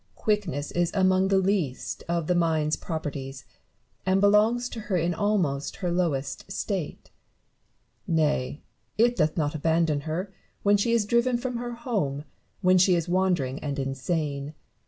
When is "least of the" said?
1.37-2.33